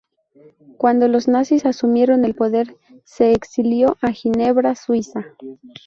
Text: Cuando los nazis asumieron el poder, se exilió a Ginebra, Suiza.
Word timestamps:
Cuando 0.77 1.07
los 1.07 1.27
nazis 1.27 1.63
asumieron 1.67 2.25
el 2.25 2.33
poder, 2.33 2.75
se 3.03 3.33
exilió 3.33 3.97
a 4.01 4.07
Ginebra, 4.11 4.73
Suiza. 4.73 5.27